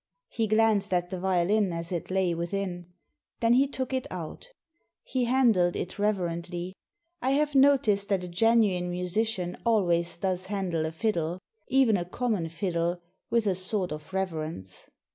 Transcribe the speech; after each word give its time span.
He 0.29 0.47
glanced 0.47 0.95
at 0.95 1.11
the 1.11 1.19
violin 1.19 1.71
as 1.71 1.91
it 1.91 2.09
lay 2.09 2.33
within; 2.33 2.87
then 3.39 3.53
he 3.53 3.67
took 3.67 3.93
it 3.93 4.07
out 4.09 4.47
He 5.03 5.25
handled 5.25 5.75
it 5.75 5.99
reverently. 5.99 6.73
I 7.21 7.33
have 7.33 7.53
noticed 7.53 8.09
that 8.09 8.23
a 8.23 8.27
genuine 8.27 8.89
musician 8.89 9.57
always 9.63 10.17
does 10.17 10.47
handle 10.47 10.87
a 10.87 10.91
fiddle— 10.91 11.37
even 11.67 11.97
a 11.97 12.05
common 12.05 12.49
fiddle— 12.49 12.99
with 13.29 13.45
a 13.45 13.53
sort 13.53 13.91
of 13.91 14.11
reverence. 14.11 14.87